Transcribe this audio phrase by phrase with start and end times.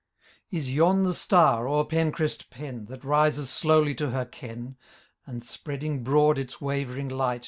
[0.49, 4.75] Is yon the star, o'er Penchryst Pen, That rises slowly to her ken.
[5.27, 7.39] And, spreading broad its wavering light.